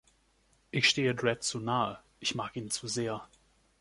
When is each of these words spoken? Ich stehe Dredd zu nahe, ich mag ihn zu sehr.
Ich 0.71 0.89
stehe 0.89 1.13
Dredd 1.13 1.43
zu 1.43 1.59
nahe, 1.59 1.99
ich 2.19 2.33
mag 2.33 2.55
ihn 2.55 2.71
zu 2.71 2.87
sehr. 2.87 3.27